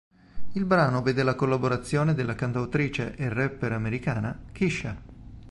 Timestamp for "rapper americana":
3.29-4.35